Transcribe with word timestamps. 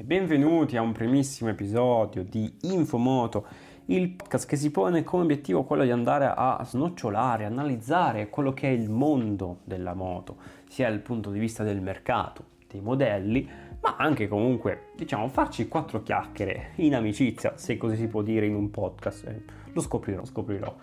e 0.00 0.02
benvenuti 0.02 0.78
a 0.78 0.80
un 0.80 0.92
primissimo 0.92 1.50
episodio 1.50 2.24
di 2.24 2.50
Infomoto, 2.62 3.44
il 3.86 4.08
podcast 4.08 4.48
che 4.48 4.56
si 4.56 4.70
pone 4.70 5.04
come 5.04 5.24
obiettivo 5.24 5.64
quello 5.64 5.84
di 5.84 5.90
andare 5.90 6.32
a 6.34 6.58
snocciolare, 6.64 7.44
analizzare 7.44 8.30
quello 8.30 8.54
che 8.54 8.68
è 8.68 8.70
il 8.70 8.88
mondo 8.88 9.58
della 9.62 9.92
moto, 9.92 10.36
sia 10.70 10.88
dal 10.88 11.00
punto 11.00 11.30
di 11.30 11.38
vista 11.38 11.64
del 11.64 11.82
mercato, 11.82 12.44
dei 12.66 12.80
modelli, 12.80 13.46
ma 13.82 13.96
anche 13.98 14.26
comunque, 14.26 14.86
diciamo, 14.96 15.28
farci 15.28 15.68
quattro 15.68 16.02
chiacchiere 16.02 16.70
in 16.76 16.94
amicizia, 16.94 17.58
se 17.58 17.76
così 17.76 17.96
si 17.96 18.08
può 18.08 18.22
dire 18.22 18.46
in 18.46 18.54
un 18.54 18.70
podcast. 18.70 19.26
Eh, 19.26 19.42
lo 19.70 19.82
scoprirò, 19.82 20.24
scoprirò. 20.24 20.74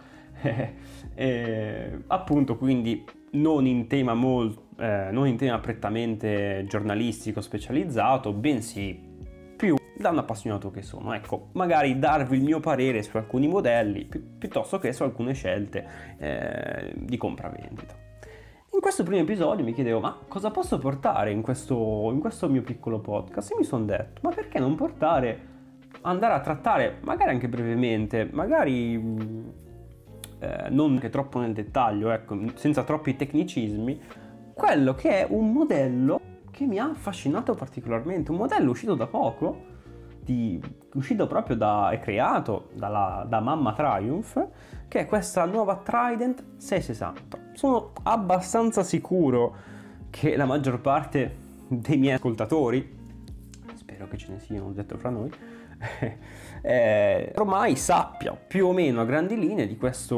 eh, 1.16 2.02
appunto, 2.06 2.56
quindi 2.56 3.04
non 3.32 3.66
in 3.66 3.88
tema 3.88 4.14
molto 4.14 4.66
eh, 4.80 5.10
non 5.12 5.28
in 5.28 5.38
tema 5.38 5.60
prettamente 5.60 6.66
giornalistico 6.68 7.42
specializzato, 7.42 8.32
bensì 8.32 9.07
da 10.02 10.10
un 10.10 10.20
appassionato 10.20 10.72
che 10.72 10.82
sono. 10.82 11.14
Ecco, 11.14 11.50
magari 11.54 11.98
darvi 12.00 12.38
il 12.38 12.44
mio 12.44 12.60
parere 12.60 13.04
su 13.04 13.18
alcuni 13.18 13.48
modelli 13.48 14.06
pi- 14.06 14.20
piuttosto 14.20 14.80
che 14.80 14.94
su 14.94 15.04
alcune 15.04 15.34
scelte 15.34 15.86
eh, 16.18 16.94
di 16.96 17.18
compravendita. 17.18 18.06
In 18.74 18.80
questo 18.82 19.04
primo 19.04 19.22
episodio 19.22 19.66
mi 19.66 19.74
chiedevo, 19.74 20.00
ma 20.00 20.18
cosa 20.28 20.52
posso 20.52 20.78
portare 20.78 21.32
in 21.32 21.42
questo, 21.42 22.10
in 22.12 22.20
questo 22.20 22.48
mio 22.48 22.62
piccolo 22.62 23.00
podcast? 23.00 23.52
E 23.52 23.56
mi 23.58 23.64
sono 23.64 23.86
detto, 23.86 24.22
ma 24.22 24.30
perché 24.30 24.60
non 24.60 24.76
portare, 24.76 25.40
andare 26.02 26.34
a 26.34 26.42
trattare, 26.42 26.98
magari 27.02 27.32
anche 27.32 27.48
brevemente, 27.48 28.30
magari 28.32 28.94
eh, 30.40 30.70
non 30.70 30.92
anche 30.92 31.10
troppo 31.10 31.40
nel 31.40 31.54
dettaglio, 31.54 32.12
ecco, 32.12 32.38
senza 32.56 32.84
troppi 32.84 33.16
tecnicismi, 33.16 34.02
quello 34.54 34.94
che 34.94 35.22
è 35.22 35.28
un 35.28 35.52
modello 35.52 36.22
che 36.52 36.66
mi 36.66 36.78
ha 36.78 36.90
affascinato 36.90 37.56
particolarmente, 37.56 38.32
un 38.32 38.38
modello 38.38 38.72
uscito 38.72 38.96
da 38.96 39.08
poco, 39.08 39.76
di, 40.28 40.62
uscito 40.96 41.26
proprio 41.26 41.56
da, 41.56 41.92
e 41.92 42.00
creato 42.00 42.68
dalla, 42.74 43.26
da 43.28 43.40
Mamma 43.40 43.72
Triumph, 43.72 44.48
che 44.90 45.00
è 45.00 45.06
questa 45.06 45.46
nuova 45.46 45.78
Trident 45.78 46.44
660. 46.58 47.54
Sono 47.54 47.94
abbastanza 48.04 48.84
sicuro 48.84 49.56
che 50.10 50.36
la 50.36 50.46
maggior 50.46 50.82
parte 50.82 51.46
dei 51.70 51.98
miei 51.98 52.16
ascoltatori, 52.16 52.96
spero 53.76 54.10
che 54.10 54.18
ce 54.18 54.32
ne 54.32 54.40
siano 54.40 54.74
detto 54.74 54.98
fra 54.98 55.10
noi, 55.10 55.32
eh, 56.62 57.32
ormai 57.38 57.78
sappia 57.78 58.34
più 58.34 58.68
o 58.68 58.74
meno 58.74 59.00
a 59.00 59.06
grandi 59.06 59.40
linee 59.40 59.66
di 59.66 59.78
questo 59.78 60.18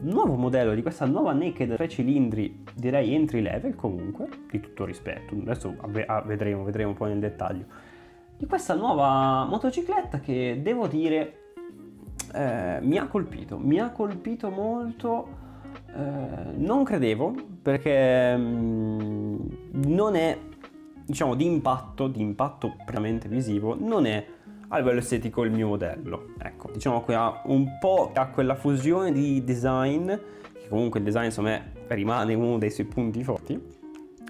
nuovo 0.00 0.34
modello, 0.34 0.74
di 0.74 0.82
questa 0.82 1.06
nuova 1.06 1.32
naked 1.32 1.72
3 1.72 1.88
cilindri, 1.88 2.64
direi 2.74 3.14
entry 3.14 3.42
level 3.42 3.76
comunque, 3.76 4.26
di 4.50 4.58
tutto 4.58 4.84
rispetto, 4.84 5.36
adesso 5.36 5.76
vedremo, 6.24 6.64
vedremo 6.64 6.94
poi 6.94 7.10
nel 7.10 7.20
dettaglio, 7.20 7.85
di 8.36 8.46
questa 8.46 8.74
nuova 8.74 9.44
motocicletta 9.44 10.20
che 10.20 10.60
devo 10.62 10.86
dire 10.86 11.46
eh, 12.34 12.78
mi 12.82 12.98
ha 12.98 13.06
colpito, 13.06 13.58
mi 13.58 13.78
ha 13.78 13.90
colpito 13.90 14.50
molto. 14.50 15.44
Eh, 15.94 16.56
non 16.56 16.84
credevo 16.84 17.34
perché 17.62 18.36
mh, 18.36 18.42
mm, 18.42 19.38
non 19.86 20.14
è 20.16 20.38
diciamo 21.04 21.34
di 21.34 21.46
impatto, 21.46 22.08
di 22.08 22.20
impatto 22.20 22.74
prettamente 22.84 23.28
visivo, 23.28 23.76
non 23.78 24.06
è 24.06 24.26
a 24.68 24.78
livello 24.78 24.98
estetico 24.98 25.44
il 25.44 25.52
mio 25.52 25.68
modello. 25.68 26.34
Ecco, 26.38 26.70
diciamo 26.72 27.04
che 27.04 27.14
ha 27.14 27.42
un 27.44 27.78
po' 27.78 28.10
ha 28.12 28.26
quella 28.28 28.54
fusione 28.54 29.12
di 29.12 29.42
design, 29.44 30.06
che 30.06 30.68
comunque 30.68 30.98
il 30.98 31.04
design 31.04 31.26
insomma 31.26 31.58
rimane 31.88 32.34
uno 32.34 32.58
dei 32.58 32.70
suoi 32.70 32.86
punti 32.86 33.22
forti, 33.22 33.54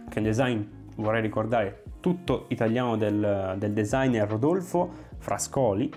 che 0.08 0.14
è 0.14 0.18
un 0.18 0.24
design, 0.24 0.62
vorrei 0.96 1.22
ricordare, 1.22 1.84
tutto 2.00 2.46
italiano 2.48 2.96
del, 2.96 3.54
del 3.58 3.72
designer 3.72 4.28
Rodolfo 4.28 4.90
Frascoli. 5.18 5.90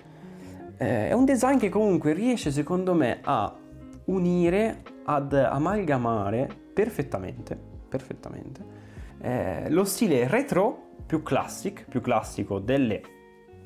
Eh, 0.76 1.08
è 1.08 1.12
un 1.12 1.24
design 1.24 1.58
che 1.58 1.68
comunque 1.68 2.12
riesce 2.12 2.50
secondo 2.50 2.94
me 2.94 3.20
a 3.22 3.54
unire, 4.06 4.82
ad 5.04 5.32
amalgamare 5.34 6.48
perfettamente, 6.72 7.58
perfettamente 7.88 8.80
eh, 9.20 9.68
lo 9.70 9.84
stile 9.84 10.26
retro 10.26 10.88
più 11.06 11.22
classic, 11.22 11.86
più 11.88 12.00
classico 12.00 12.58
delle 12.58 13.02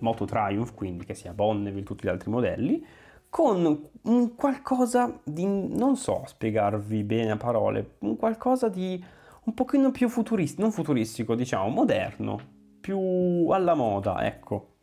Moto 0.00 0.25
Triumph, 0.25 0.75
quindi 0.75 1.04
che 1.04 1.14
sia 1.14 1.32
Bonneville 1.32 1.84
tutti 1.84 2.06
gli 2.06 2.10
altri 2.10 2.31
modelli, 2.31 2.84
con 3.28 3.88
un 4.03 4.34
qualcosa 4.34 5.20
di, 5.22 5.44
non 5.44 5.97
so 5.97 6.22
spiegarvi 6.26 7.03
bene 7.04 7.32
a 7.32 7.37
parole, 7.37 7.97
un 8.00 8.16
qualcosa 8.16 8.69
di 8.69 9.03
un 9.44 9.55
pochino 9.55 9.91
più 9.91 10.09
futuristico, 10.09 10.62
non 10.62 10.72
futuristico, 10.72 11.34
diciamo, 11.34 11.69
moderno, 11.69 12.38
più 12.81 13.49
alla 13.50 13.75
moda, 13.75 14.25
ecco. 14.27 14.77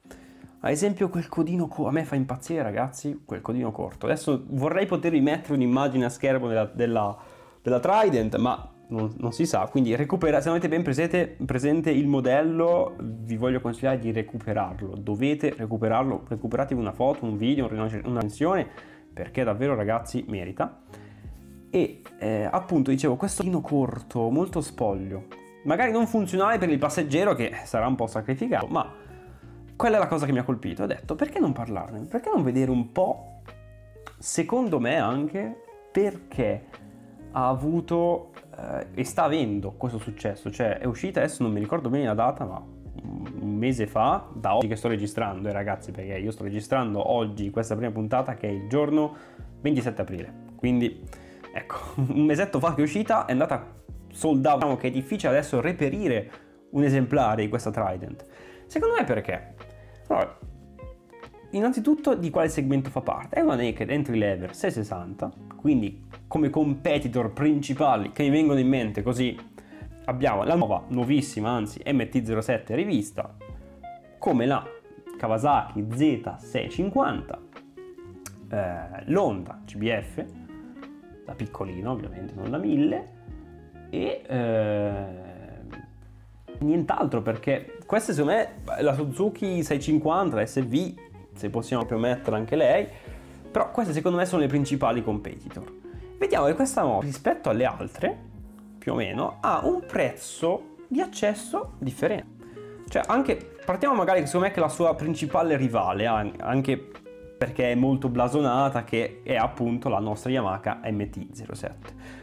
Ad 0.64 0.72
esempio 0.72 1.10
quel 1.10 1.28
codino 1.28 1.68
corto, 1.68 1.88
a 1.88 1.92
me 1.92 2.04
fa 2.04 2.16
impazzire 2.16 2.62
ragazzi, 2.62 3.24
quel 3.26 3.42
codino 3.42 3.72
corto. 3.72 4.06
Adesso 4.06 4.46
vorrei 4.50 4.86
potervi 4.86 5.20
mettere 5.20 5.56
un'immagine 5.56 6.06
a 6.06 6.10
schermo 6.10 6.48
della, 6.48 6.66
della, 6.66 7.18
della 7.62 7.80
Trident, 7.80 8.36
ma 8.38 8.72
non, 8.90 9.12
non, 9.18 9.32
si 9.32 9.48
sa, 9.48 9.68
quindi 9.72 9.96
recupera, 9.96 10.40
se 10.40 10.50
avete 10.50 10.68
ben 10.68 10.84
presente, 10.84 11.36
presente, 11.46 11.90
il 11.90 12.08
modello, 12.08 12.96
vi 13.00 13.38
voglio 13.38 13.60
consigliare 13.60 13.98
di 13.98 14.12
recuperarlo, 14.12 14.96
dovete 14.98 15.54
recuperarlo, 15.58 16.26
recuperatevi 16.28 16.80
una 16.80 16.92
foto, 16.92 17.26
un 17.26 17.38
video, 17.38 17.68
una 17.72 17.88
recensione, 17.88 18.68
perché 19.12 19.44
davvero 19.44 19.74
ragazzi 19.74 20.24
merita. 20.28 20.82
E 21.72 22.02
eh, 22.20 22.48
appunto 22.52 22.92
dicevo, 22.92 23.16
questo 23.16 23.44
lino 23.44 23.62
corto, 23.62 24.30
molto 24.30 24.62
spoglio, 24.62 25.26
magari 25.64 25.92
non 25.92 26.06
funzionale 26.06 26.58
per 26.58 26.70
il 26.70 26.78
passeggero 26.78 27.34
che 27.34 27.62
sarà 27.64 27.88
un 27.88 27.96
po' 27.96 28.08
sacrificato, 28.08 28.68
ma 28.68 28.94
quella 29.76 29.96
è 29.96 30.00
la 30.00 30.08
cosa 30.08 30.26
che 30.26 30.31
mi 30.31 30.40
ha 30.40 30.44
colpito, 30.44 30.84
ho 30.84 30.86
detto 30.86 31.16
perché 31.16 31.40
non 31.40 31.54
parlarne, 31.54 32.02
perché 32.02 32.30
non 32.30 32.44
vedere 32.44 32.70
un 32.70 32.92
po', 32.92 33.42
secondo 34.20 34.80
me 34.80 34.98
anche, 34.98 35.60
perché 35.92 36.66
ha 37.31 37.48
avuto 37.48 38.31
eh, 38.58 38.88
e 38.94 39.04
sta 39.06 39.24
avendo 39.24 39.72
questo 39.72 39.98
successo, 39.98 40.52
cioè 40.52 40.78
è 40.78 40.86
uscita 40.86 41.22
adesso 41.22 41.42
non 41.42 41.54
mi 41.54 41.60
ricordo 41.60 41.90
bene 41.90 42.06
la 42.06 42.14
data, 42.14 42.46
ma 42.46 42.62
un 43.04 43.56
mese 43.56 43.88
fa, 43.88 44.28
da 44.34 44.56
oggi 44.56 44.68
che 44.68 44.76
sto 44.76 44.88
registrando, 44.88 45.50
eh, 45.50 45.52
ragazzi, 45.52 45.92
perché 45.92 46.18
io 46.18 46.31
sto 46.31 46.44
registrando 46.44 47.12
oggi 47.12 47.50
questa 47.50 47.76
prima 47.76 47.92
puntata 47.92 48.36
che 48.36 48.48
è 48.48 48.52
il 48.52 48.68
giorno 48.68 49.16
27 49.62 50.02
aprile. 50.02 50.34
Quindi, 50.56 51.02
ecco, 51.53 51.75
un 52.13 52.25
mesetto 52.25 52.59
fa 52.59 52.73
che 52.73 52.81
è 52.81 52.84
uscita, 52.84 53.25
è 53.25 53.31
andata 53.31 53.79
sold 54.12 54.45
out, 54.45 54.56
diciamo 54.56 54.78
che 54.78 54.88
è 54.88 54.91
difficile 54.91 55.31
adesso 55.31 55.62
reperire 55.62 56.31
un 56.72 56.84
esemplare 56.84 57.44
di 57.44 57.50
questa 57.50 57.72
Trident. 57.72 58.25
Secondo 58.66 58.95
me 58.95 59.03
perché? 59.03 59.53
Allora, 60.07 60.38
innanzitutto 61.51 62.16
di 62.16 62.29
quale 62.29 62.50
segmento 62.50 62.89
fa 62.89 63.01
parte? 63.01 63.35
È 63.35 63.41
una 63.41 63.56
naked 63.56 63.89
entry 63.89 64.17
level 64.17 64.53
660, 64.53 65.31
quindi 65.56 66.07
come 66.28 66.50
competitor 66.50 67.34
principali 67.34 68.12
che 68.12 68.23
mi 68.23 68.29
vengono 68.29 68.59
in 68.59 68.68
mente 68.68 69.01
così 69.01 69.38
abbiamo 70.06 70.44
la 70.44 70.56
nuova, 70.56 70.83
nuovissima 70.88 71.50
anzi 71.50 71.81
MT-07 71.85 72.73
rivista, 72.73 73.35
come 74.18 74.45
la 74.45 74.66
Kawasaki 75.18 75.83
Z650, 75.83 77.38
eh, 78.50 79.03
l'Honda 79.06 79.62
CBF, 79.66 80.25
la 81.26 81.34
piccolina 81.34 81.92
ovviamente, 81.92 82.34
non 82.36 82.50
la 82.50 82.58
1000, 82.58 83.09
e 83.90 84.22
eh, 84.26 85.04
nient'altro 86.59 87.22
perché 87.22 87.78
questa 87.86 88.14
secondo 88.14 88.38
me 88.38 88.82
la 88.82 88.94
Suzuki 88.94 89.64
650, 89.64 90.36
la 90.36 90.46
SV, 90.46 90.94
se 91.34 91.50
possiamo 91.50 91.86
permettere 91.86 92.36
anche 92.36 92.56
lei, 92.56 92.88
però 93.52 93.72
queste 93.72 93.94
secondo 93.94 94.18
me 94.18 94.26
sono 94.26 94.42
le 94.42 94.48
principali 94.48 95.04
competitor. 95.04 95.80
Vediamo 96.18 96.46
che 96.46 96.54
questa 96.54 96.84
moto 96.84 97.06
rispetto 97.06 97.50
alle 97.50 97.66
altre, 97.66 98.18
più 98.78 98.94
o 98.94 98.96
meno, 98.96 99.38
ha 99.42 99.66
un 99.66 99.84
prezzo 99.86 100.76
di 100.88 101.02
accesso 101.02 101.74
differente. 101.80 102.40
Cioè, 102.88 103.04
anche 103.08 103.56
partiamo 103.66 103.96
magari 103.96 104.26
secondo 104.26 104.48
me 104.48 104.54
che 104.54 104.60
la 104.60 104.70
sua 104.70 104.96
principale 104.96 105.56
rivale, 105.57 106.06
anche 106.06 106.92
perché 107.42 107.72
è 107.72 107.76
molto 107.76 108.08
blasonata, 108.08 108.84
che 108.84 109.22
è 109.24 109.36
appunto 109.36 109.90
la 109.90 109.98
nostra 109.98 110.30
Yamaha 110.30 110.82
MT-07, 110.84 111.72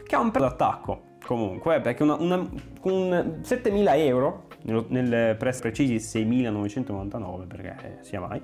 che 0.07 0.15
ha 0.15 0.19
un 0.21 0.31
prezzo 0.31 0.47
d'attacco 0.47 1.01
comunque, 1.25 1.75
eh, 1.75 1.81
perché 1.81 2.03
una, 2.03 2.15
una, 2.15 2.49
con 2.79 3.41
7.000 3.43 3.97
euro, 3.97 4.45
nel, 4.61 4.85
nel 4.87 5.35
prezzo 5.35 5.59
precisi 5.59 5.95
6.999, 5.95 7.47
perché 7.47 7.75
eh, 7.83 7.97
sia 7.99 8.21
mai, 8.21 8.41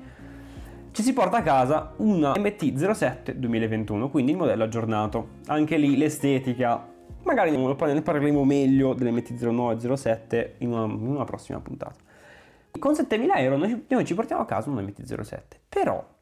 ci 0.92 1.02
si 1.02 1.14
porta 1.14 1.38
a 1.38 1.44
casa 1.44 1.94
una 2.00 2.34
MT-07 2.34 3.32
2021, 3.32 4.10
quindi 4.10 4.32
il 4.32 4.38
modello 4.38 4.66
aggiornato. 4.66 5.28
Anche 5.46 5.78
lì 5.78 5.96
l'estetica, 5.96 6.86
magari 7.24 7.56
ne 7.56 8.02
parleremo 8.02 8.44
meglio 8.44 8.94
dell'MT-09 8.94 9.94
e 9.94 9.96
07 9.96 10.56
in 10.58 10.74
una, 10.74 10.84
in 10.84 11.08
una, 11.08 11.24
prossima 11.24 11.62
puntata. 11.62 11.96
Con 12.78 12.92
7.000 12.92 13.30
euro 13.38 13.56
noi, 13.56 13.86
noi 13.88 14.04
ci 14.04 14.14
portiamo 14.14 14.42
a 14.42 14.46
casa 14.46 14.70
un 14.70 14.76
MT-07, 14.76 15.40
però 15.70 16.15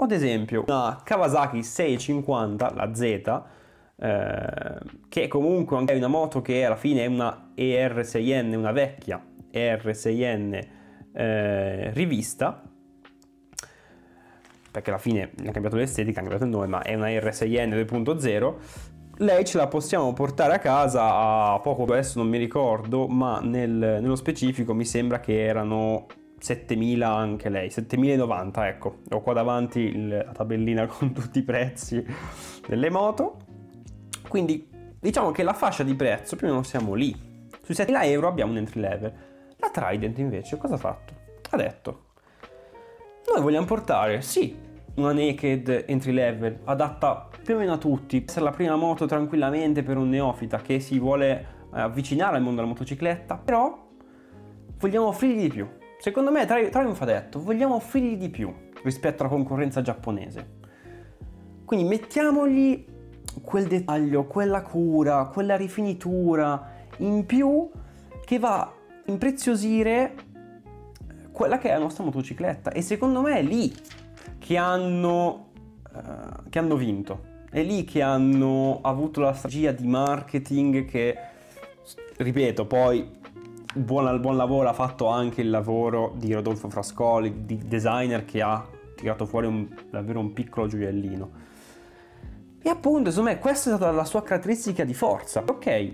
ho 0.00 0.04
ad 0.04 0.12
esempio 0.12 0.62
una 0.66 1.00
Kawasaki 1.02 1.62
650, 1.62 2.72
la 2.74 2.94
Z, 2.94 3.02
eh, 3.96 4.78
che 5.08 5.26
comunque 5.26 5.84
è 5.86 5.96
una 5.96 6.06
moto 6.06 6.40
che 6.40 6.64
alla 6.64 6.76
fine 6.76 7.02
è 7.02 7.06
una 7.06 7.50
ER6N, 7.56 8.54
una 8.54 8.70
vecchia 8.70 9.20
ER6N 9.52 10.66
eh, 11.12 11.90
rivista, 11.92 12.62
perché 14.70 14.90
alla 14.90 15.00
fine 15.00 15.32
ha 15.44 15.50
cambiato 15.50 15.74
l'estetica, 15.74 16.20
ha 16.20 16.22
cambiato 16.22 16.44
il 16.44 16.50
nome, 16.50 16.66
ma 16.68 16.82
è 16.82 16.94
una 16.94 17.08
R6N 17.08 17.84
2.0, 17.84 18.54
lei 19.16 19.44
ce 19.44 19.58
la 19.58 19.66
possiamo 19.66 20.12
portare 20.12 20.54
a 20.54 20.58
casa 20.60 21.54
a 21.54 21.58
poco, 21.58 21.82
adesso 21.82 22.20
non 22.20 22.28
mi 22.28 22.38
ricordo, 22.38 23.08
ma 23.08 23.40
nel, 23.40 23.98
nello 24.00 24.14
specifico 24.14 24.74
mi 24.74 24.84
sembra 24.84 25.18
che 25.18 25.44
erano 25.44 26.06
7000 26.38 27.08
anche 27.08 27.48
lei, 27.48 27.70
7090 27.70 28.68
ecco, 28.68 28.98
ho 29.10 29.20
qua 29.20 29.32
davanti 29.32 30.08
la 30.08 30.24
tabellina 30.32 30.86
con 30.88 31.12
tutti 31.12 31.38
i 31.38 31.42
prezzi 31.42 32.04
delle 32.66 32.90
moto, 32.90 33.36
quindi 34.28 34.68
diciamo 34.98 35.30
che 35.30 35.42
la 35.42 35.52
fascia 35.52 35.82
di 35.82 35.94
prezzo 35.94 36.36
più 36.36 36.46
o 36.46 36.50
meno 36.50 36.62
siamo 36.62 36.94
lì, 36.94 37.14
sui 37.62 37.74
7000 37.74 38.04
euro 38.04 38.28
abbiamo 38.28 38.52
un 38.52 38.58
entry 38.58 38.80
level, 38.80 39.12
la 39.56 39.70
Trident 39.70 40.18
invece 40.18 40.56
cosa 40.56 40.74
ha 40.74 40.78
fatto? 40.78 41.12
Ha 41.50 41.56
detto, 41.56 42.06
noi 43.32 43.42
vogliamo 43.42 43.66
portare 43.66 44.20
sì 44.22 44.66
una 44.98 45.12
naked 45.12 45.84
entry 45.86 46.12
level 46.12 46.60
adatta 46.64 47.28
più 47.42 47.54
o 47.54 47.58
meno 47.58 47.74
a 47.74 47.78
tutti, 47.78 48.24
essere 48.26 48.44
la 48.44 48.50
prima 48.50 48.76
moto 48.76 49.06
tranquillamente 49.06 49.82
per 49.82 49.96
un 49.96 50.08
neofita 50.08 50.58
che 50.58 50.80
si 50.80 50.98
vuole 50.98 51.46
eh, 51.72 51.80
avvicinare 51.80 52.36
al 52.36 52.42
mondo 52.42 52.56
della 52.56 52.72
motocicletta, 52.72 53.36
però 53.36 53.86
vogliamo 54.78 55.06
offrirgli 55.06 55.42
di 55.42 55.48
più. 55.48 55.68
Secondo 56.00 56.30
me 56.30 56.46
Triumph 56.46 57.02
ha 57.02 57.04
detto, 57.04 57.42
vogliamo 57.42 57.74
offrirgli 57.74 58.16
di 58.16 58.28
più 58.28 58.54
rispetto 58.84 59.24
alla 59.24 59.32
concorrenza 59.32 59.82
giapponese. 59.82 60.56
Quindi 61.64 61.88
mettiamogli 61.88 62.86
quel 63.42 63.66
dettaglio, 63.66 64.24
quella 64.24 64.62
cura, 64.62 65.26
quella 65.26 65.56
rifinitura 65.56 66.76
in 66.98 67.26
più 67.26 67.68
che 68.24 68.38
va 68.38 68.60
a 68.60 68.72
impreziosire 69.06 70.14
quella 71.32 71.58
che 71.58 71.68
è 71.68 71.72
la 71.72 71.80
nostra 71.80 72.04
motocicletta. 72.04 72.70
E 72.70 72.80
secondo 72.80 73.20
me 73.20 73.38
è 73.38 73.42
lì 73.42 73.74
che 74.38 74.56
hanno, 74.56 75.50
uh, 75.92 76.48
che 76.48 76.58
hanno 76.60 76.76
vinto. 76.76 77.36
È 77.50 77.60
lì 77.62 77.82
che 77.82 78.02
hanno 78.02 78.78
avuto 78.82 79.20
la 79.20 79.32
strategia 79.32 79.72
di 79.72 79.86
marketing 79.86 80.84
che, 80.84 81.16
ripeto, 82.16 82.66
poi 82.66 83.17
buon, 83.78 84.20
buon 84.20 84.36
lavoro 84.36 84.68
ha 84.68 84.72
fatto 84.72 85.06
anche 85.06 85.40
il 85.40 85.50
lavoro 85.50 86.14
di 86.16 86.32
Rodolfo 86.32 86.68
Frascoli, 86.68 87.44
di 87.44 87.58
designer 87.66 88.24
che 88.24 88.42
ha 88.42 88.66
tirato 88.94 89.26
fuori 89.26 89.46
un, 89.46 89.68
davvero 89.90 90.20
un 90.20 90.32
piccolo 90.32 90.66
gioiellino. 90.66 91.30
E 92.60 92.68
appunto, 92.68 93.08
insomma, 93.08 93.36
questa 93.38 93.70
è 93.70 93.76
stata 93.76 93.92
la 93.92 94.04
sua 94.04 94.22
caratteristica 94.22 94.84
di 94.84 94.94
forza. 94.94 95.42
Ok, 95.46 95.92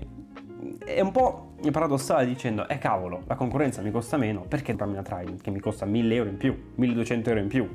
è 0.84 1.00
un 1.00 1.12
po' 1.12 1.52
paradossale 1.70 2.26
dicendo, 2.26 2.66
eh 2.69 2.78
cavolo, 2.78 3.22
la 3.26 3.34
concorrenza 3.34 3.82
mi 3.82 3.90
costa 3.90 4.16
meno, 4.16 4.44
perché 4.48 4.75
comprarmi 4.75 4.94
una 4.94 5.02
Trident 5.02 5.42
che 5.42 5.50
mi 5.50 5.60
costa 5.60 5.84
1000 5.84 6.14
euro 6.14 6.31
in 6.31 6.36
più, 6.36 6.72
1200 6.75 7.28
euro 7.28 7.40
in 7.40 7.48
più, 7.48 7.70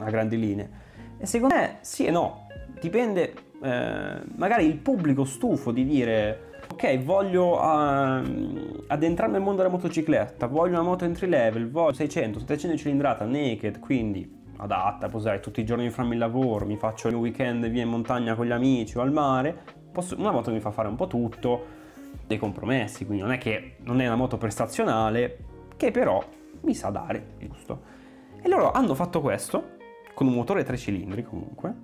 a 0.00 0.10
grandi 0.10 0.38
linee? 0.38 0.70
E 1.18 1.26
secondo 1.26 1.54
me 1.54 1.78
sì 1.80 2.04
e 2.04 2.10
no, 2.10 2.46
dipende, 2.80 3.34
eh, 3.62 4.20
magari 4.36 4.66
il 4.66 4.76
pubblico 4.76 5.24
stufo 5.24 5.70
di 5.70 5.84
dire 5.84 6.49
ok, 6.72 7.02
voglio 7.02 7.54
uh, 7.54 8.84
addentrarmi 8.86 9.34
nel 9.34 9.42
mondo 9.42 9.62
della 9.62 9.74
motocicletta, 9.74 10.46
voglio 10.46 10.74
una 10.74 10.82
moto 10.82 11.04
entry 11.04 11.28
level, 11.28 11.70
voglio 11.70 11.94
600, 11.94 12.38
700 12.38 12.76
cilindrata, 12.78 13.24
naked, 13.24 13.78
quindi 13.80 14.38
adatta, 14.56 15.06
posso 15.06 15.18
usare 15.18 15.40
tutti 15.40 15.60
i 15.60 15.64
giorni 15.64 15.90
farmi 15.90 16.12
il 16.12 16.18
lavoro, 16.18 16.66
mi 16.66 16.76
faccio 16.76 17.08
il 17.08 17.14
weekend 17.14 17.68
via 17.68 17.82
in 17.82 17.88
montagna 17.88 18.34
con 18.34 18.46
gli 18.46 18.52
amici 18.52 18.96
o 18.96 19.00
al 19.00 19.12
mare, 19.12 19.56
posso, 19.90 20.16
una 20.18 20.30
moto 20.30 20.50
mi 20.52 20.60
fa 20.60 20.70
fare 20.70 20.88
un 20.88 20.96
po' 20.96 21.06
tutto, 21.06 21.78
dei 22.26 22.38
compromessi, 22.38 23.04
quindi 23.04 23.22
non 23.22 23.32
è 23.32 23.38
che 23.38 23.76
non 23.82 24.00
è 24.00 24.06
una 24.06 24.16
moto 24.16 24.38
prestazionale, 24.38 25.38
che 25.76 25.90
però 25.90 26.22
mi 26.60 26.74
sa 26.74 26.90
dare, 26.90 27.34
giusto. 27.38 27.98
E 28.40 28.48
loro 28.48 28.70
hanno 28.70 28.94
fatto 28.94 29.20
questo, 29.20 29.76
con 30.14 30.28
un 30.28 30.34
motore 30.34 30.62
3 30.62 30.76
cilindri 30.76 31.24
comunque, 31.24 31.74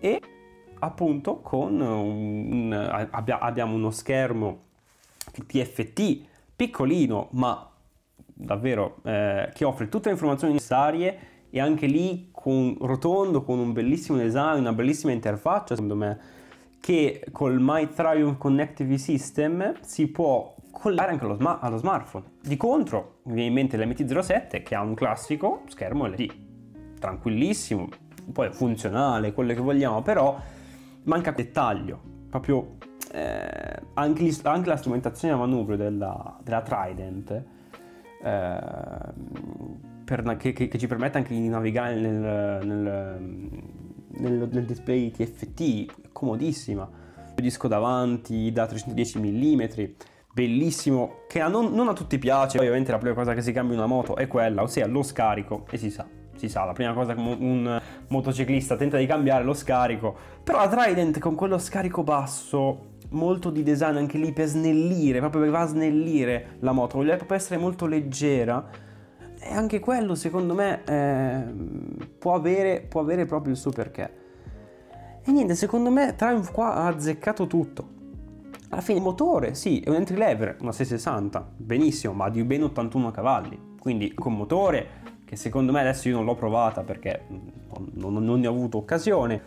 e 0.00 0.20
appunto 0.80 1.40
con 1.40 1.80
un, 1.80 2.72
un, 2.72 3.36
abbiamo 3.40 3.74
uno 3.74 3.90
schermo 3.90 4.66
TFT 5.46 6.20
piccolino 6.54 7.28
ma 7.32 7.68
davvero 8.24 8.96
eh, 9.04 9.50
che 9.54 9.64
offre 9.64 9.88
tutte 9.88 10.06
le 10.06 10.12
informazioni 10.12 10.54
necessarie 10.54 11.18
e 11.50 11.60
anche 11.60 11.86
lì 11.86 12.28
con 12.32 12.76
rotondo 12.80 13.42
con 13.42 13.58
un 13.58 13.72
bellissimo 13.72 14.18
design 14.18 14.58
una 14.58 14.72
bellissima 14.72 15.12
interfaccia 15.12 15.74
secondo 15.74 15.96
me 15.96 16.18
che 16.80 17.24
col 17.32 17.58
My 17.60 17.88
Triumph 17.88 18.38
Connectivity 18.38 18.98
System 18.98 19.74
si 19.80 20.06
può 20.08 20.54
collare 20.70 21.10
anche 21.10 21.24
allo, 21.24 21.34
sma- 21.34 21.58
allo 21.58 21.76
smartphone. 21.76 22.24
Di 22.40 22.56
contro 22.56 23.18
mi 23.24 23.34
viene 23.34 23.48
in 23.48 23.54
mente 23.54 23.76
l'MT07 23.76 24.62
che 24.62 24.74
ha 24.74 24.80
un 24.80 24.94
classico 24.94 25.62
schermo 25.66 26.06
LCD 26.06 26.46
tranquillissimo 26.98 27.88
poi 28.32 28.52
funzionale 28.52 29.32
quello 29.32 29.54
che 29.54 29.60
vogliamo 29.60 30.02
però 30.02 30.38
manca 31.04 31.30
dettaglio, 31.30 32.00
proprio 32.28 32.76
eh, 33.12 33.82
anche, 33.94 34.30
anche, 34.42 34.68
la 34.68 34.76
strumentazione 34.76 35.34
a 35.34 35.36
manubrio 35.36 35.76
della, 35.76 36.38
della 36.42 36.62
Trident 36.62 37.30
eh, 38.22 38.58
per, 40.04 40.36
che, 40.36 40.52
che, 40.52 40.68
che, 40.68 40.78
ci 40.78 40.86
permette 40.86 41.18
anche 41.18 41.34
di 41.34 41.48
navigare 41.48 41.94
nel, 41.94 42.66
nel, 42.66 43.62
nel, 44.08 44.48
nel 44.50 44.64
display 44.64 45.10
TFT, 45.10 46.12
comodissima, 46.12 46.88
il 47.36 47.42
disco 47.42 47.68
davanti 47.68 48.50
da 48.52 48.66
310 48.66 49.18
mm, 49.20 49.62
bellissimo, 50.32 51.20
che 51.28 51.40
non, 51.46 51.72
non, 51.72 51.88
a 51.88 51.92
tutti 51.92 52.18
piace, 52.18 52.58
ovviamente 52.58 52.90
la 52.90 52.98
prima 52.98 53.14
cosa 53.14 53.34
che 53.34 53.42
si 53.42 53.52
cambia 53.52 53.74
in 53.74 53.80
una 53.80 53.88
moto 53.88 54.16
è 54.16 54.26
quella, 54.26 54.62
ossia 54.62 54.86
lo 54.86 55.02
scarico 55.02 55.66
e 55.70 55.76
si 55.78 55.90
sa 55.90 56.17
si 56.38 56.48
sa, 56.48 56.64
la 56.64 56.72
prima 56.72 56.92
cosa 56.92 57.14
che 57.14 57.20
un 57.20 57.80
motociclista 58.08 58.76
tenta 58.76 58.96
di 58.96 59.06
cambiare 59.06 59.42
è 59.42 59.44
lo 59.44 59.54
scarico, 59.54 60.16
però 60.42 60.58
la 60.58 60.68
Trident 60.68 61.18
con 61.18 61.34
quello 61.34 61.58
scarico 61.58 62.04
basso, 62.04 62.96
molto 63.10 63.50
di 63.50 63.62
design 63.62 63.96
anche 63.96 64.18
lì 64.18 64.32
per 64.32 64.46
snellire, 64.46 65.18
proprio 65.18 65.50
va 65.50 65.62
a 65.62 65.66
snellire 65.66 66.56
la 66.60 66.72
moto, 66.72 66.98
vuole 66.98 67.16
proprio 67.16 67.36
essere 67.36 67.58
molto 67.58 67.86
leggera, 67.86 68.64
e 69.40 69.52
anche 69.52 69.80
quello 69.80 70.14
secondo 70.14 70.54
me 70.54 70.84
eh, 70.84 71.42
può, 72.18 72.34
avere, 72.34 72.80
può 72.88 73.00
avere 73.00 73.24
proprio 73.24 73.52
il 73.52 73.58
suo 73.58 73.70
perché. 73.70 74.26
E 75.24 75.32
niente, 75.32 75.54
secondo 75.54 75.90
me 75.90 76.14
Triumph 76.16 76.52
qua 76.52 76.74
ha 76.74 76.86
azzeccato 76.86 77.46
tutto. 77.46 77.96
Alla 78.70 78.80
fine 78.80 78.98
il 78.98 79.04
motore, 79.04 79.54
sì, 79.54 79.80
è 79.80 79.88
un 79.88 79.96
entry 79.96 80.16
level, 80.16 80.56
una 80.60 80.72
660, 80.72 81.52
benissimo, 81.56 82.12
ma 82.12 82.28
di 82.28 82.42
ben 82.44 82.62
81 82.62 83.10
cavalli. 83.10 83.76
Quindi 83.78 84.12
con 84.12 84.34
motore 84.34 84.86
che 85.28 85.36
secondo 85.36 85.72
me 85.72 85.80
adesso 85.80 86.08
io 86.08 86.16
non 86.16 86.24
l'ho 86.24 86.34
provata 86.34 86.82
perché 86.82 87.24
non, 87.28 87.90
non, 87.96 88.24
non 88.24 88.40
ne 88.40 88.46
ho 88.46 88.50
avuto 88.50 88.78
occasione, 88.78 89.38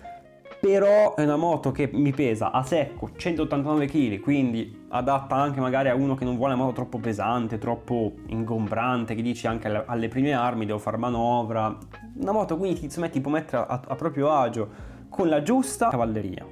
però 0.60 1.15
è 1.15 1.24
una 1.24 1.38
moto 1.38 1.72
che 1.72 1.89
mi 1.91 2.12
pesa 2.12 2.51
a 2.51 2.62
secco 2.62 3.10
189 3.17 3.88
kg, 3.88 4.20
quindi 4.20 4.86
adatta 4.89 5.34
anche 5.34 5.60
magari 5.60 5.89
a 5.89 5.96
uno 5.96 6.13
che 6.13 6.24
non 6.24 6.38
vuole 6.38 6.53
una 6.53 6.62
moto 6.62 6.75
troppo 6.75 7.00
pesante, 7.00 7.58
troppo 7.58 8.13
ingombrante, 8.27 9.15
che 9.15 9.24
dici 9.24 9.48
anche 9.48 9.84
alle, 9.84 10.08
prime 10.08 10.34
armi 10.34 10.67
devo 10.67 10.77
fare 10.77 10.98
manovra. 10.98 11.75
Una 12.13 12.32
moto 12.32 12.58
quindi 12.58 12.84
insomma, 12.84 13.10
ti 13.10 13.20
può 13.20 13.32
mettere 13.32 13.65
a, 13.67 13.82
a 13.88 13.96
proprio 13.96 14.29
agio 14.29 14.70
con 15.10 15.29
la 15.29 15.41
giusta 15.41 15.89
cavalleria, 15.89 16.46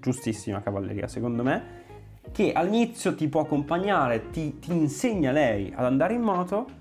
giustissima 0.00 0.62
cavalleria 0.62 1.06
secondo 1.06 1.42
me, 1.42 1.62
che 2.32 2.52
all'inizio 2.54 3.14
ti 3.14 3.28
può 3.28 3.42
accompagnare, 3.42 4.30
ti, 4.30 4.58
ti 4.58 4.72
insegna 4.72 5.32
lei 5.32 5.70
ad 5.76 5.84
andare 5.84 6.14
in 6.14 6.22
moto 6.22 6.78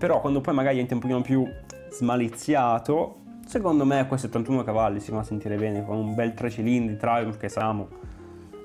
però 0.00 0.18
quando 0.22 0.40
poi 0.40 0.54
magari 0.54 0.78
è 0.78 0.92
un 0.94 0.98
pochino 0.98 1.20
più 1.20 1.46
smaliziato, 1.90 3.16
secondo 3.44 3.84
me 3.84 4.06
quei 4.06 4.18
71 4.18 4.64
cavalli 4.64 4.98
si 4.98 5.10
va 5.10 5.18
a 5.18 5.22
sentire 5.22 5.56
bene 5.56 5.84
con 5.84 5.98
un 5.98 6.14
bel 6.14 6.32
3 6.32 6.48
cilindri 6.48 6.96
Triumph 6.96 7.36
che 7.36 7.50
sappiamo 7.50 7.86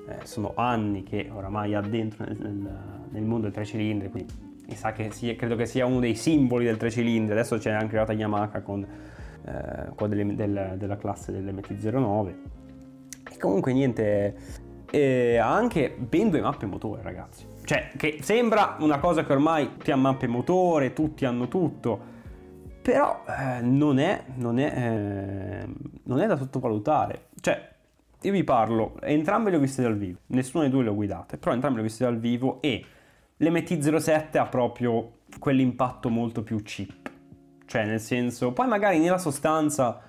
eh, 0.08 0.24
sono 0.24 0.54
anni 0.56 1.02
che 1.02 1.28
oramai 1.30 1.74
ha 1.74 1.82
dentro 1.82 2.24
nel, 2.24 2.38
nel, 2.40 2.78
nel 3.10 3.22
mondo 3.22 3.42
del 3.42 3.52
3 3.52 3.66
cilindri, 3.66 4.08
quindi 4.08 4.32
mi 4.66 4.74
sa 4.76 4.92
che 4.92 5.10
sia, 5.10 5.36
credo 5.36 5.56
che 5.56 5.66
sia 5.66 5.84
uno 5.84 6.00
dei 6.00 6.14
simboli 6.14 6.64
del 6.64 6.78
3 6.78 6.90
cilindri. 6.90 7.32
Adesso 7.32 7.58
c'è 7.58 7.70
anche 7.70 7.98
arrivata 7.98 8.14
Yamaha 8.14 8.62
con 8.62 8.82
eh, 9.44 10.08
delle, 10.08 10.34
del, 10.34 10.74
della 10.78 10.96
classe 10.96 11.32
dell'MT09. 11.32 12.34
E 13.30 13.36
comunque 13.36 13.74
niente, 13.74 14.36
eh, 14.90 15.36
ha 15.36 15.54
anche 15.54 15.94
ben 15.98 16.30
due 16.30 16.40
mappe 16.40 16.64
motore 16.64 17.02
ragazzi 17.02 17.55
cioè, 17.66 17.90
che 17.96 18.18
sembra 18.22 18.76
una 18.78 19.00
cosa 19.00 19.24
che 19.24 19.32
ormai 19.32 19.72
tutti 19.72 19.90
hanno 19.90 20.02
mappe 20.02 20.28
motore, 20.28 20.92
tutti 20.92 21.24
hanno 21.24 21.48
tutto, 21.48 22.00
però 22.80 23.24
eh, 23.26 23.60
non, 23.60 23.98
è, 23.98 24.22
non, 24.36 24.60
è, 24.60 24.72
eh, 24.72 25.68
non 26.04 26.20
è 26.20 26.26
da 26.28 26.36
sottovalutare. 26.36 27.30
Cioè, 27.40 27.70
io 28.22 28.32
vi 28.32 28.44
parlo, 28.44 28.94
entrambe 29.00 29.50
le 29.50 29.56
ho 29.56 29.58
viste 29.58 29.82
dal 29.82 29.96
vivo, 29.96 30.18
nessuna 30.26 30.62
delle 30.62 30.74
due 30.74 30.84
le 30.84 30.90
ho 30.90 30.94
guidate, 30.94 31.38
però 31.38 31.52
entrambe 31.52 31.78
le 31.78 31.82
ho 31.82 31.88
viste 31.88 32.04
dal 32.04 32.18
vivo 32.18 32.62
e 32.62 32.84
l'MT07 33.38 34.38
ha 34.38 34.46
proprio 34.46 35.18
quell'impatto 35.40 36.08
molto 36.08 36.44
più 36.44 36.62
cheap. 36.62 37.10
Cioè, 37.66 37.84
nel 37.84 38.00
senso, 38.00 38.52
poi 38.52 38.68
magari 38.68 39.00
nella 39.00 39.18
sostanza 39.18 40.00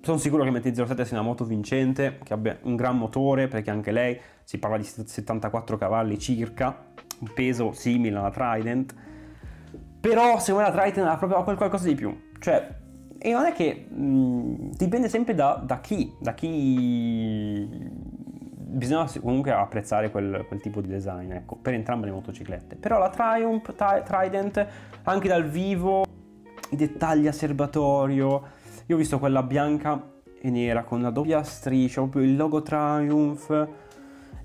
sono 0.00 0.18
sicuro 0.18 0.42
che 0.42 0.50
MT-07 0.50 1.02
sia 1.02 1.18
una 1.18 1.26
moto 1.26 1.44
vincente, 1.44 2.18
che 2.22 2.32
abbia 2.34 2.58
un 2.62 2.76
gran 2.76 2.98
motore, 2.98 3.48
perché 3.48 3.70
anche 3.70 3.90
lei 3.90 4.20
si 4.42 4.58
parla 4.58 4.76
di 4.76 4.84
74 4.84 5.78
cavalli 5.78 6.18
circa, 6.18 6.92
un 7.20 7.32
peso 7.34 7.72
simile 7.72 8.18
alla 8.18 8.30
Trident, 8.30 8.94
Però 10.04 10.38
secondo 10.38 10.68
me 10.68 10.74
la 10.74 10.82
Triton 10.82 11.06
ha 11.06 11.16
proprio 11.16 11.56
qualcosa 11.56 11.86
di 11.86 11.94
più. 11.94 12.14
Cioè, 12.38 12.74
e 13.16 13.32
non 13.32 13.46
è 13.46 13.52
che 13.52 13.86
mh, 13.88 14.72
dipende 14.76 15.08
sempre 15.08 15.34
da, 15.34 15.62
da, 15.64 15.80
chi, 15.80 16.14
da 16.20 16.34
chi 16.34 17.66
bisogna 18.74 19.10
comunque 19.22 19.50
apprezzare 19.52 20.10
quel, 20.10 20.44
quel, 20.46 20.60
tipo 20.60 20.82
di 20.82 20.88
design, 20.88 21.32
ecco, 21.32 21.56
per 21.56 21.72
entrambe 21.72 22.04
le 22.04 22.12
motociclette. 22.12 22.76
Però 22.76 22.98
la 22.98 23.08
Triumph, 23.08 23.74
Trident, 24.04 24.66
anche 25.04 25.26
dal 25.26 25.48
vivo, 25.48 26.04
i 26.68 26.76
dettagli 26.76 27.26
a 27.26 27.32
serbatoio, 27.32 28.42
io 28.84 28.94
ho 28.94 28.98
visto 28.98 29.18
quella 29.18 29.42
bianca 29.42 30.12
e 30.38 30.50
nera 30.50 30.84
con 30.84 30.98
una 30.98 31.10
doppia 31.10 31.42
striscia, 31.42 32.02
proprio 32.02 32.24
il 32.24 32.36
logo 32.36 32.60
Triumph. 32.60 33.68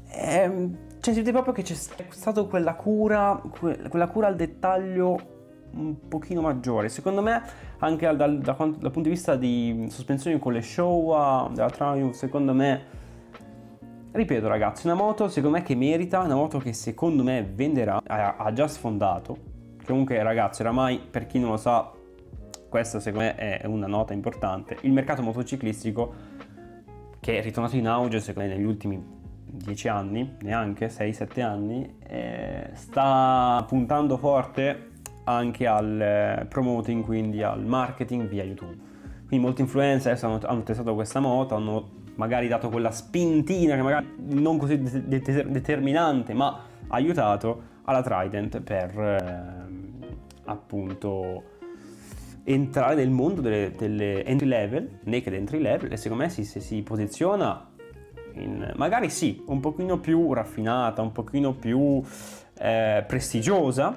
E, 0.07 0.35
ehm, 0.35 0.77
cioè 0.99 1.13
si 1.13 1.19
vede 1.19 1.31
proprio 1.31 1.53
che 1.53 1.61
c'è 1.61 1.73
stata 1.73 2.43
quella 2.43 2.73
cura, 2.75 3.41
quella 3.89 4.07
cura 4.07 4.27
al 4.27 4.35
dettaglio 4.35 5.37
un 5.71 6.07
pochino 6.07 6.41
maggiore. 6.41 6.89
Secondo 6.89 7.21
me, 7.21 7.41
anche 7.79 8.05
dal, 8.05 8.39
dal, 8.39 8.39
dal, 8.39 8.77
punto 8.77 9.01
di 9.01 9.09
vista 9.09 9.35
di 9.35 9.87
sospensioni 9.89 10.39
con 10.39 10.53
le 10.53 10.61
Showa 10.61 11.49
della 11.53 11.69
Triumph, 11.69 12.13
secondo 12.13 12.53
me 12.53 12.97
Ripeto 14.11 14.47
ragazzi, 14.47 14.87
una 14.87 14.95
moto 14.95 15.27
secondo 15.29 15.57
me 15.57 15.63
che 15.63 15.75
merita, 15.75 16.21
una 16.21 16.33
moto 16.33 16.57
che 16.57 16.73
secondo 16.73 17.21
me 17.21 17.43
venderà, 17.43 18.01
ha, 18.07 18.37
ha 18.37 18.53
già 18.53 18.67
sfondato. 18.67 19.37
Comunque 19.85 20.21
ragazzi, 20.23 20.61
oramai 20.61 20.99
per 20.99 21.27
chi 21.27 21.37
non 21.37 21.51
lo 21.51 21.57
sa, 21.57 21.91
questa 22.67 22.99
secondo 22.99 23.25
me 23.25 23.35
è 23.35 23.67
una 23.67 23.85
nota 23.85 24.13
importante. 24.13 24.77
Il 24.81 24.93
mercato 24.93 25.21
motociclistico 25.21 26.13
che 27.19 27.37
è 27.37 27.43
ritornato 27.43 27.75
in 27.75 27.87
auge 27.87 28.19
secondo 28.19 28.49
me 28.49 28.55
negli 28.55 28.65
ultimi 28.65 29.18
10 29.51 29.87
anni, 29.87 30.35
neanche 30.41 30.87
6-7 30.87 31.41
anni, 31.41 31.95
eh, 32.07 32.69
sta 32.73 33.63
puntando 33.67 34.17
forte 34.17 34.91
anche 35.25 35.67
al 35.67 36.01
eh, 36.01 36.45
promoting, 36.47 37.03
quindi 37.03 37.43
al 37.43 37.65
marketing 37.65 38.27
via 38.27 38.43
YouTube. 38.43 38.75
Quindi 39.27 39.45
molti 39.45 39.61
influencer 39.61 40.17
hanno, 40.23 40.39
hanno 40.43 40.63
testato 40.63 40.93
questa 40.95 41.19
moto, 41.19 41.55
hanno 41.55 41.97
magari 42.15 42.47
dato 42.47 42.69
quella 42.69 42.91
spintina 42.91 43.75
che 43.75 43.81
magari 43.81 44.07
non 44.17 44.57
così 44.57 44.81
de- 44.81 45.19
de- 45.19 45.45
determinante, 45.49 46.33
ma 46.33 46.65
aiutato 46.87 47.77
alla 47.83 48.01
Trident 48.01 48.59
per 48.61 48.99
eh, 48.99 49.99
appunto 50.45 51.43
entrare 52.43 52.95
nel 52.95 53.09
mondo 53.09 53.41
delle, 53.41 53.73
delle, 53.77 54.25
entry 54.25 54.47
level, 54.47 54.99
naked 55.03 55.33
entry 55.33 55.59
level, 55.59 55.91
e 55.91 55.97
secondo 55.97 56.23
me 56.23 56.29
si, 56.29 56.43
se 56.43 56.59
si 56.59 56.81
posiziona 56.81 57.68
in, 58.33 58.73
magari 58.75 59.09
sì, 59.09 59.43
un 59.47 59.59
pochino 59.59 59.99
più 59.99 60.33
raffinata, 60.33 61.01
un 61.01 61.11
pochino 61.11 61.53
più 61.53 62.01
eh, 62.57 63.03
prestigiosa, 63.07 63.95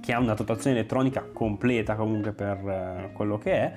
che 0.00 0.12
ha 0.12 0.18
una 0.18 0.34
dotazione 0.34 0.76
elettronica 0.76 1.24
completa 1.32 1.94
comunque 1.94 2.32
per 2.32 2.56
eh, 2.68 3.10
quello 3.12 3.38
che 3.38 3.52
è, 3.52 3.74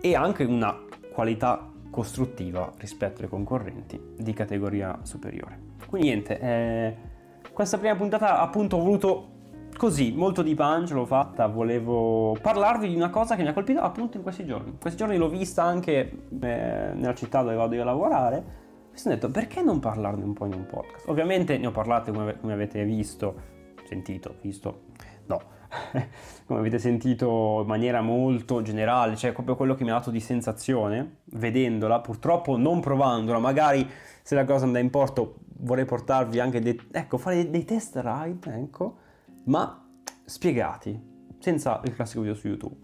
e 0.00 0.14
anche 0.14 0.44
una 0.44 0.76
qualità 1.12 1.68
costruttiva 1.90 2.72
rispetto 2.78 3.22
ai 3.22 3.28
concorrenti 3.28 4.00
di 4.16 4.32
categoria 4.32 4.98
superiore. 5.02 5.58
Quindi 5.86 6.08
niente, 6.08 6.40
eh, 6.40 6.96
questa 7.52 7.76
prima 7.76 7.94
puntata 7.94 8.40
appunto 8.40 8.76
ho 8.76 8.80
voluto 8.80 9.30
così, 9.76 10.12
molto 10.12 10.42
di 10.42 10.54
punch, 10.54 10.90
l'ho 10.92 11.04
fatta, 11.04 11.46
volevo 11.46 12.36
parlarvi 12.40 12.88
di 12.88 12.94
una 12.94 13.10
cosa 13.10 13.36
che 13.36 13.42
mi 13.42 13.48
ha 13.48 13.52
colpito 13.52 13.80
appunto 13.80 14.16
in 14.16 14.22
questi 14.22 14.46
giorni. 14.46 14.70
In 14.70 14.78
questi 14.78 14.98
giorni 14.98 15.16
l'ho 15.16 15.28
vista 15.28 15.64
anche 15.64 15.98
eh, 16.40 16.90
nella 16.94 17.14
città 17.14 17.42
dove 17.42 17.56
vado 17.56 17.74
io 17.74 17.82
a 17.82 17.84
lavorare. 17.84 18.60
Mi 18.92 18.98
sono 18.98 19.14
detto 19.14 19.30
perché 19.30 19.62
non 19.62 19.80
parlarne 19.80 20.22
un 20.22 20.34
po' 20.34 20.44
in 20.44 20.52
un 20.52 20.66
podcast? 20.66 21.08
Ovviamente 21.08 21.56
ne 21.56 21.66
ho 21.66 21.70
parlato 21.70 22.12
come, 22.12 22.38
come 22.38 22.52
avete 22.52 22.84
visto, 22.84 23.34
sentito, 23.84 24.36
visto, 24.42 24.82
no, 25.26 25.40
come 26.44 26.60
avete 26.60 26.78
sentito 26.78 27.60
in 27.62 27.66
maniera 27.66 28.02
molto 28.02 28.60
generale, 28.60 29.16
cioè 29.16 29.32
proprio 29.32 29.56
quello 29.56 29.74
che 29.74 29.84
mi 29.84 29.90
ha 29.90 29.94
dato 29.94 30.10
di 30.10 30.20
sensazione 30.20 31.20
vedendola, 31.24 32.00
purtroppo 32.00 32.58
non 32.58 32.80
provandola, 32.80 33.38
magari 33.38 33.88
se 34.22 34.34
la 34.34 34.44
cosa 34.44 34.66
andrà 34.66 34.80
in 34.80 34.90
porto 34.90 35.36
vorrei 35.60 35.86
portarvi 35.86 36.38
anche 36.38 36.60
dei, 36.60 36.78
ecco, 36.92 37.16
fare 37.16 37.48
dei 37.48 37.64
test 37.64 37.98
ride, 38.02 38.54
ecco, 38.54 38.96
ma 39.44 39.88
spiegati, 40.26 41.00
senza 41.38 41.80
il 41.84 41.94
classico 41.94 42.20
video 42.20 42.36
su 42.36 42.46
YouTube. 42.46 42.76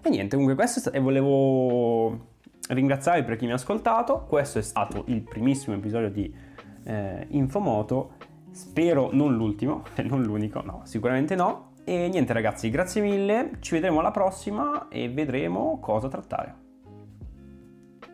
E 0.00 0.10
niente, 0.10 0.36
comunque 0.36 0.54
questo 0.54 0.90
è, 0.90 0.96
e 0.96 1.00
volevo 1.00 2.34
ringraziarvi 2.68 3.24
per 3.24 3.36
chi 3.36 3.46
mi 3.46 3.52
ha 3.52 3.54
ascoltato, 3.54 4.24
questo 4.28 4.58
è 4.58 4.62
stato 4.62 5.04
il 5.06 5.22
primissimo 5.22 5.76
episodio 5.76 6.10
di 6.10 6.32
eh, 6.84 7.26
Infomoto, 7.30 8.12
spero 8.50 9.10
non 9.12 9.34
l'ultimo, 9.34 9.84
non 10.04 10.22
l'unico, 10.22 10.62
no, 10.62 10.80
sicuramente 10.84 11.34
no, 11.34 11.72
e 11.84 12.08
niente 12.08 12.32
ragazzi, 12.32 12.70
grazie 12.70 13.00
mille, 13.00 13.52
ci 13.60 13.74
vedremo 13.74 14.00
alla 14.00 14.10
prossima 14.10 14.88
e 14.88 15.08
vedremo 15.08 15.78
cosa 15.80 16.08
trattare. 16.08 16.65